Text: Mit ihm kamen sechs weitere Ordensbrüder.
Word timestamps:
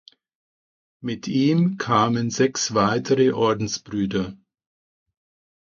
Mit 1.03 1.27
ihm 1.27 1.77
kamen 1.77 2.31
sechs 2.31 2.73
weitere 2.73 3.33
Ordensbrüder. 3.33 4.35